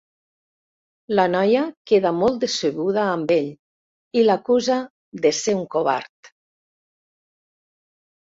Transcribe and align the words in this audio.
La 1.17 1.25
noia 1.33 1.65
queda 1.91 2.11
molt 2.21 2.39
decebuda 2.43 3.03
amb 3.09 3.33
ell 3.35 3.51
i 4.21 4.25
l'acusa 4.27 4.77
de 5.27 5.33
ser 5.41 5.55
un 5.61 5.63
covard. 5.77 6.33